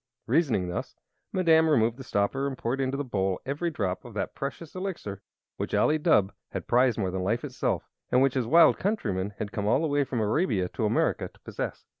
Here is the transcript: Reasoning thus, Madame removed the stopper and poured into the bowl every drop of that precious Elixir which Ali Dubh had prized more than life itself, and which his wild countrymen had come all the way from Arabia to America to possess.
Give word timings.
Reasoning 0.25 0.67
thus, 0.67 0.95
Madame 1.31 1.69
removed 1.69 1.97
the 1.97 2.03
stopper 2.03 2.47
and 2.47 2.57
poured 2.57 2.81
into 2.81 2.97
the 2.97 3.03
bowl 3.03 3.39
every 3.45 3.69
drop 3.69 4.03
of 4.03 4.15
that 4.15 4.33
precious 4.33 4.73
Elixir 4.73 5.21
which 5.57 5.75
Ali 5.75 5.99
Dubh 5.99 6.31
had 6.49 6.65
prized 6.65 6.97
more 6.97 7.11
than 7.11 7.21
life 7.23 7.43
itself, 7.43 7.87
and 8.11 8.19
which 8.19 8.33
his 8.33 8.47
wild 8.47 8.79
countrymen 8.79 9.35
had 9.37 9.51
come 9.51 9.67
all 9.67 9.81
the 9.81 9.87
way 9.87 10.03
from 10.03 10.19
Arabia 10.19 10.67
to 10.69 10.85
America 10.87 11.27
to 11.27 11.39
possess. 11.41 11.85